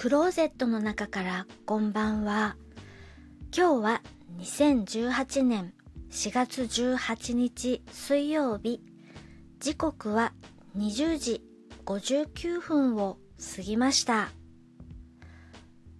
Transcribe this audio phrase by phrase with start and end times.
[0.00, 2.56] クローゼットの中からこんばんは。
[3.54, 4.02] 今日は
[4.38, 5.74] 2018年
[6.10, 8.80] 4月18日水曜日。
[9.58, 10.32] 時刻は
[10.74, 11.42] 20時
[11.84, 13.18] 59分を
[13.54, 14.30] 過ぎました。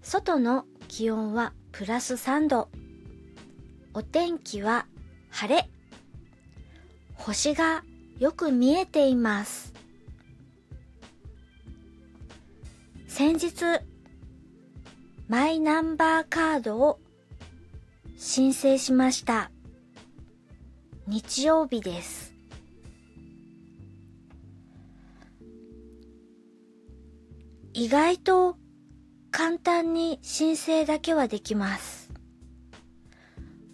[0.00, 2.70] 外の気温はプラス3度。
[3.92, 4.86] お天気は
[5.28, 5.68] 晴れ。
[7.16, 7.84] 星が
[8.18, 9.74] よく見えています。
[13.06, 13.89] 先日、
[15.30, 16.98] マイナンバーカードを
[18.18, 19.52] 申請しました。
[21.06, 22.34] 日曜日です。
[27.72, 28.56] 意外と
[29.30, 32.10] 簡単に申請だけはできます。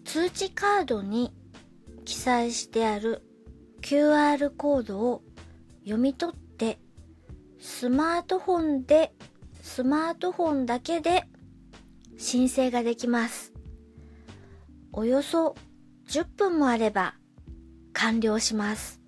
[0.05, 1.33] 通知カードに
[2.05, 3.23] 記載してある
[3.81, 5.23] QR コードを
[5.85, 6.79] 読み取って
[7.59, 9.15] スマートフォンで
[9.63, 11.25] スマートフォンだけで
[12.17, 13.53] 申請ができます。
[14.93, 15.55] およそ
[16.09, 17.15] 10分もあれば
[17.93, 19.01] 完了します。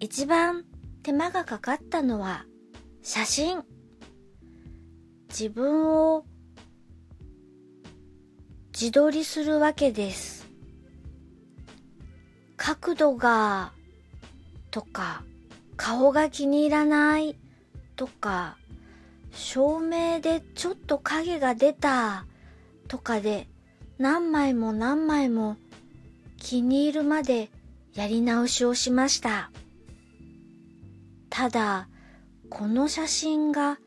[0.00, 0.64] 一番
[1.02, 2.44] 手間がかかったのは
[3.02, 3.62] 写真。
[5.28, 6.24] 自分を
[8.72, 10.48] 自撮りするわけです。
[12.56, 13.72] 角度が
[14.70, 15.22] とか
[15.76, 17.36] 顔が気に入らない
[17.96, 18.56] とか
[19.32, 22.26] 照明でちょっと影が出た
[22.88, 23.48] とかで
[23.98, 25.56] 何枚も何枚も
[26.36, 27.50] 気に入るまで
[27.94, 29.50] やり直しをしました。
[31.30, 31.88] ただ、
[32.48, 33.78] この写真が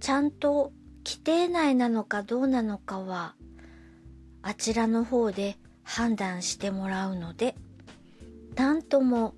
[0.00, 0.72] ちゃんと
[1.04, 3.34] 規定内なのかどうなのかは
[4.42, 7.54] あちらの方で判断してもらうので、
[8.56, 9.34] なんとも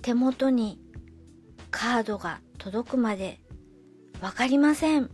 [0.00, 0.80] 手元に
[1.70, 3.40] カードが届くまで
[4.22, 5.10] わかりません。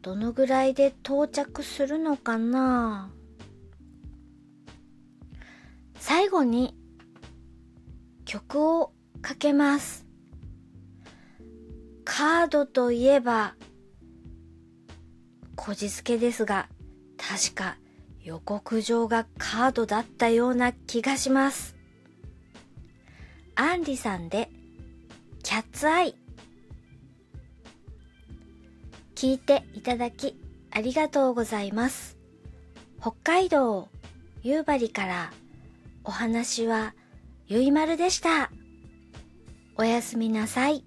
[0.00, 3.12] どのぐらいで到着するのかな？
[5.98, 6.74] 最後に
[8.24, 10.06] 曲をかけます。
[12.02, 13.56] カードといえば、
[15.54, 16.70] こじつけですが、
[17.18, 17.76] 確か
[18.22, 21.76] 予告状がカードだったような気がします。
[23.54, 24.50] アンリさんで、
[25.42, 26.16] キャッツアイ。
[29.22, 30.36] 聞いていただき
[30.72, 32.18] ありがとうございます。
[33.00, 33.86] 北海道
[34.42, 35.32] 夕張から
[36.02, 36.92] お話は
[37.46, 38.50] ゆいまるでした。
[39.76, 40.84] おやすみなさい。